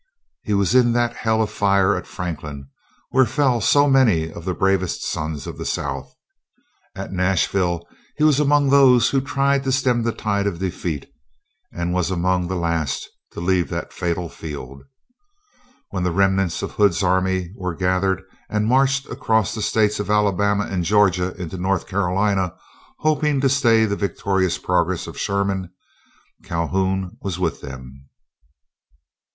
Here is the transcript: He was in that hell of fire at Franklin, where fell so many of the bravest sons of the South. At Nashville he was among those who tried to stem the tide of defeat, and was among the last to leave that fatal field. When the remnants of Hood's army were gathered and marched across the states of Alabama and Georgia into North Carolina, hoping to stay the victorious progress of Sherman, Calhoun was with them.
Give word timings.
He 0.41 0.55
was 0.55 0.73
in 0.73 0.93
that 0.93 1.15
hell 1.15 1.43
of 1.43 1.51
fire 1.51 1.95
at 1.95 2.07
Franklin, 2.07 2.67
where 3.11 3.27
fell 3.27 3.61
so 3.61 3.87
many 3.87 4.31
of 4.31 4.45
the 4.45 4.55
bravest 4.55 5.03
sons 5.03 5.45
of 5.45 5.59
the 5.59 5.63
South. 5.63 6.11
At 6.95 7.11
Nashville 7.13 7.87
he 8.17 8.23
was 8.23 8.39
among 8.39 8.71
those 8.71 9.11
who 9.11 9.21
tried 9.21 9.63
to 9.63 9.71
stem 9.71 10.01
the 10.01 10.11
tide 10.11 10.47
of 10.47 10.57
defeat, 10.57 11.07
and 11.71 11.93
was 11.93 12.09
among 12.09 12.47
the 12.47 12.55
last 12.55 13.09
to 13.33 13.39
leave 13.39 13.69
that 13.69 13.93
fatal 13.93 14.27
field. 14.27 14.81
When 15.91 16.01
the 16.01 16.09
remnants 16.11 16.63
of 16.63 16.71
Hood's 16.71 17.03
army 17.03 17.51
were 17.55 17.75
gathered 17.75 18.23
and 18.49 18.65
marched 18.65 19.05
across 19.05 19.53
the 19.53 19.61
states 19.61 19.99
of 19.99 20.09
Alabama 20.09 20.63
and 20.65 20.83
Georgia 20.83 21.39
into 21.39 21.59
North 21.59 21.87
Carolina, 21.87 22.55
hoping 23.01 23.39
to 23.41 23.49
stay 23.49 23.85
the 23.85 23.95
victorious 23.95 24.57
progress 24.57 25.05
of 25.05 25.15
Sherman, 25.19 25.69
Calhoun 26.43 27.17
was 27.21 27.37
with 27.37 27.61
them. 27.61 28.09